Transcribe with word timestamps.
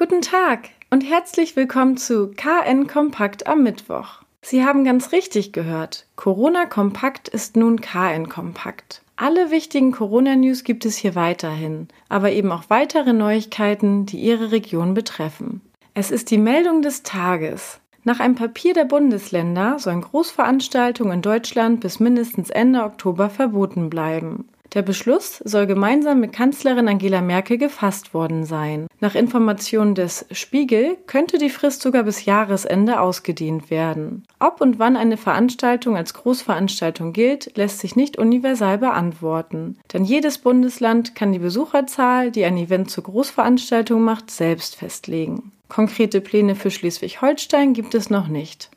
Guten 0.00 0.22
Tag 0.22 0.70
und 0.88 1.02
herzlich 1.02 1.56
willkommen 1.56 1.98
zu 1.98 2.30
KN 2.30 2.86
Kompakt 2.86 3.46
am 3.46 3.62
Mittwoch. 3.62 4.22
Sie 4.40 4.64
haben 4.64 4.82
ganz 4.82 5.12
richtig 5.12 5.52
gehört. 5.52 6.06
Corona 6.16 6.64
Kompakt 6.64 7.28
ist 7.28 7.54
nun 7.54 7.82
KN 7.82 8.30
Kompakt. 8.30 9.02
Alle 9.16 9.50
wichtigen 9.50 9.92
Corona-News 9.92 10.64
gibt 10.64 10.86
es 10.86 10.96
hier 10.96 11.16
weiterhin, 11.16 11.88
aber 12.08 12.32
eben 12.32 12.50
auch 12.50 12.62
weitere 12.68 13.12
Neuigkeiten, 13.12 14.06
die 14.06 14.20
Ihre 14.20 14.52
Region 14.52 14.94
betreffen. 14.94 15.60
Es 15.92 16.10
ist 16.10 16.30
die 16.30 16.38
Meldung 16.38 16.80
des 16.80 17.02
Tages. 17.02 17.78
Nach 18.02 18.20
einem 18.20 18.36
Papier 18.36 18.72
der 18.72 18.86
Bundesländer 18.86 19.78
sollen 19.78 20.00
Großveranstaltungen 20.00 21.12
in 21.12 21.22
Deutschland 21.22 21.80
bis 21.80 22.00
mindestens 22.00 22.48
Ende 22.48 22.84
Oktober 22.84 23.28
verboten 23.28 23.90
bleiben. 23.90 24.48
Der 24.72 24.82
Beschluss 24.82 25.38
soll 25.44 25.66
gemeinsam 25.66 26.20
mit 26.20 26.32
Kanzlerin 26.32 26.86
Angela 26.86 27.20
Merkel 27.22 27.58
gefasst 27.58 28.14
worden 28.14 28.44
sein. 28.44 28.86
Nach 29.00 29.16
Informationen 29.16 29.96
des 29.96 30.26
Spiegel 30.30 30.96
könnte 31.06 31.38
die 31.38 31.50
Frist 31.50 31.82
sogar 31.82 32.04
bis 32.04 32.24
Jahresende 32.24 33.00
ausgedehnt 33.00 33.70
werden. 33.70 34.24
Ob 34.38 34.60
und 34.60 34.78
wann 34.78 34.96
eine 34.96 35.16
Veranstaltung 35.16 35.96
als 35.96 36.14
Großveranstaltung 36.14 37.12
gilt, 37.12 37.56
lässt 37.56 37.80
sich 37.80 37.96
nicht 37.96 38.16
universal 38.16 38.78
beantworten. 38.78 39.78
Denn 39.92 40.04
jedes 40.04 40.38
Bundesland 40.38 41.16
kann 41.16 41.32
die 41.32 41.40
Besucherzahl, 41.40 42.30
die 42.30 42.44
ein 42.44 42.56
Event 42.56 42.90
zur 42.90 43.04
Großveranstaltung 43.04 44.00
macht, 44.02 44.30
selbst 44.30 44.76
festlegen. 44.76 45.50
Konkrete 45.68 46.20
Pläne 46.20 46.54
für 46.54 46.70
Schleswig-Holstein 46.70 47.74
gibt 47.74 47.94
es 47.94 48.10
noch 48.10 48.28
nicht. 48.28 48.70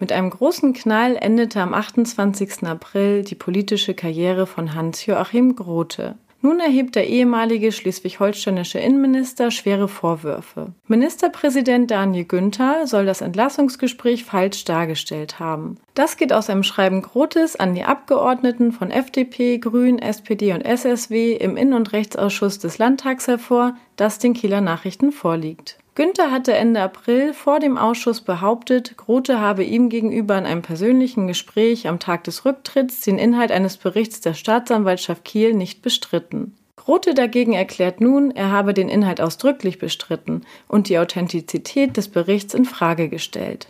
Mit 0.00 0.12
einem 0.12 0.30
großen 0.30 0.72
Knall 0.72 1.14
endete 1.16 1.60
am 1.60 1.74
28. 1.74 2.64
April 2.64 3.22
die 3.22 3.34
politische 3.34 3.92
Karriere 3.92 4.46
von 4.46 4.74
Hans-Joachim 4.74 5.54
Grote. 5.54 6.16
Nun 6.40 6.58
erhebt 6.58 6.96
der 6.96 7.06
ehemalige 7.06 7.70
schleswig-holsteinische 7.70 8.78
Innenminister 8.78 9.50
schwere 9.50 9.88
Vorwürfe. 9.88 10.72
Ministerpräsident 10.88 11.90
Daniel 11.90 12.24
Günther 12.24 12.86
soll 12.86 13.04
das 13.04 13.20
Entlassungsgespräch 13.20 14.24
falsch 14.24 14.64
dargestellt 14.64 15.38
haben. 15.38 15.76
Das 15.94 16.16
geht 16.16 16.32
aus 16.32 16.48
einem 16.48 16.62
Schreiben 16.62 17.02
Grotes 17.02 17.56
an 17.56 17.74
die 17.74 17.82
Abgeordneten 17.82 18.72
von 18.72 18.90
FDP, 18.90 19.58
Grün, 19.58 19.98
SPD 19.98 20.52
und 20.52 20.62
SSW 20.62 21.32
im 21.32 21.56
Innen- 21.56 21.74
und 21.74 21.92
Rechtsausschuss 21.92 22.58
des 22.58 22.78
Landtags 22.78 23.26
hervor, 23.26 23.74
das 23.96 24.18
den 24.18 24.34
Kieler 24.34 24.60
Nachrichten 24.60 25.10
vorliegt. 25.10 25.78
Günther 25.96 26.30
hatte 26.30 26.54
Ende 26.54 26.80
April 26.80 27.34
vor 27.34 27.58
dem 27.58 27.76
Ausschuss 27.76 28.20
behauptet, 28.20 28.96
Grote 28.96 29.40
habe 29.40 29.64
ihm 29.64 29.88
gegenüber 29.88 30.38
in 30.38 30.46
einem 30.46 30.62
persönlichen 30.62 31.26
Gespräch 31.26 31.88
am 31.88 31.98
Tag 31.98 32.24
des 32.24 32.44
Rücktritts 32.44 33.00
den 33.00 33.18
Inhalt 33.18 33.50
eines 33.50 33.76
Berichts 33.76 34.20
der 34.20 34.34
Staatsanwaltschaft 34.34 35.24
Kiel 35.24 35.52
nicht 35.52 35.82
bestritten. 35.82 36.56
Grote 36.76 37.12
dagegen 37.12 37.52
erklärt 37.52 38.00
nun, 38.00 38.30
er 38.30 38.50
habe 38.50 38.72
den 38.72 38.88
Inhalt 38.88 39.20
ausdrücklich 39.20 39.78
bestritten 39.78 40.46
und 40.68 40.88
die 40.88 40.98
Authentizität 40.98 41.96
des 41.96 42.08
Berichts 42.08 42.54
in 42.54 42.64
Frage 42.64 43.08
gestellt. 43.08 43.66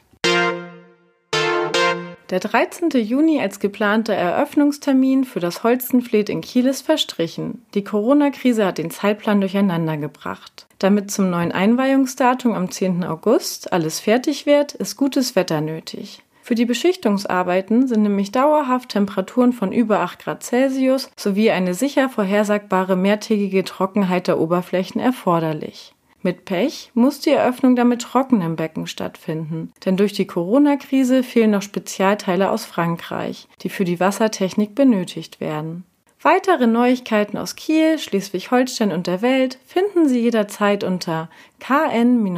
Der 2.31 2.39
13. 2.39 2.91
Juni 2.91 3.41
als 3.41 3.59
geplanter 3.59 4.15
Eröffnungstermin 4.15 5.25
für 5.25 5.41
das 5.41 5.65
Holstenfleet 5.65 6.29
in 6.29 6.43
Kiel 6.43 6.67
ist 6.67 6.83
verstrichen. 6.83 7.67
Die 7.75 7.83
Corona-Krise 7.83 8.65
hat 8.65 8.79
den 8.79 8.93
Zeitplan 8.93 9.41
durcheinandergebracht. 9.41 10.69
Damit 10.79 11.11
zum 11.11 11.29
neuen 11.29 11.51
Einweihungsdatum 11.51 12.53
am 12.55 12.71
10. 12.71 13.03
August 13.03 13.73
alles 13.73 13.99
fertig 13.99 14.47
wird, 14.47 14.75
ist 14.75 14.97
gutes 14.97 15.35
Wetter 15.35 15.61
nötig. 15.61 16.23
Für 16.41 16.55
die 16.55 16.67
Beschichtungsarbeiten 16.67 17.89
sind 17.89 18.03
nämlich 18.03 18.31
dauerhaft 18.31 18.91
Temperaturen 18.91 19.53
von 19.53 19.73
über 19.73 19.99
8 19.99 20.21
Grad 20.21 20.43
Celsius 20.45 21.11
sowie 21.17 21.51
eine 21.51 21.75
sicher 21.75 22.09
vorhersagbare 22.09 22.95
mehrtägige 22.95 23.65
Trockenheit 23.65 24.29
der 24.29 24.39
Oberflächen 24.39 25.01
erforderlich. 25.01 25.95
Mit 26.23 26.45
Pech 26.45 26.91
muss 26.95 27.21
die 27.21 27.31
Eröffnung 27.31 27.77
damit 27.77 28.03
trocken 28.03 28.43
im 28.43 28.57
Becken 28.57 28.87
stattfinden, 28.87 29.73
denn 29.85 29.97
durch 29.97 30.13
die 30.13 30.27
Corona-Krise 30.27 31.23
fehlen 31.23 31.53
noch 31.53 31.63
Spezialteile 31.63 32.51
aus 32.51 32.67
Frankreich, 32.67 33.49
die 33.63 33.71
für 33.71 33.85
die 33.85 34.01
Wassertechnik 34.01 34.75
benötigt 34.75 35.41
werden. 35.41 35.85
Weitere 36.23 36.67
Neuigkeiten 36.67 37.39
aus 37.39 37.57
Kiel, 37.57 37.99
Schleswig-Holstein 37.99 38.93
und 38.93 39.07
der 39.07 39.23
Welt 39.23 39.59
finden 39.65 40.07
Sie 40.07 40.21
jederzeit 40.21 40.85
unter 40.85 41.31
kn-online.de. 41.61 42.35